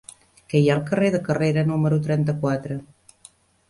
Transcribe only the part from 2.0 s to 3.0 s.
trenta-quatre?